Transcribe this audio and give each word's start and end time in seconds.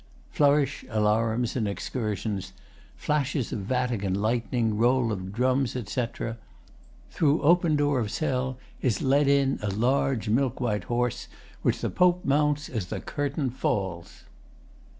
[Flourish, 0.31 0.83
alarums 0.89 1.55
and 1.55 1.67
excursions, 1.67 2.53
flashes 2.95 3.53
of 3.53 3.59
Vatican 3.59 4.15
lightning, 4.15 4.75
roll 4.75 5.11
of 5.11 5.31
drums, 5.31 5.75
etc. 5.75 6.39
Through 7.11 7.43
open 7.43 7.75
door 7.75 7.99
of 7.99 8.09
cell 8.09 8.57
is 8.81 9.03
led 9.03 9.27
in 9.27 9.59
a 9.61 9.69
large 9.69 10.27
milk 10.27 10.59
white 10.59 10.85
horse, 10.85 11.27
which 11.61 11.81
the 11.81 11.91
POPE 11.91 12.25
mounts 12.25 12.67
as 12.67 12.87
the 12.87 12.99
Curtain 12.99 13.51
falls. 13.51 14.23